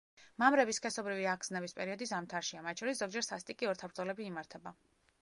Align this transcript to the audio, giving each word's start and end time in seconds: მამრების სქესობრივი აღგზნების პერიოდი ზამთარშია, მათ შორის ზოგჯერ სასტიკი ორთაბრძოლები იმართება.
მამრების 0.43 0.79
სქესობრივი 0.81 1.27
აღგზნების 1.33 1.77
პერიოდი 1.81 2.09
ზამთარშია, 2.13 2.65
მათ 2.71 2.83
შორის 2.85 3.05
ზოგჯერ 3.05 3.29
სასტიკი 3.31 3.73
ორთაბრძოლები 3.75 4.31
იმართება. 4.35 4.79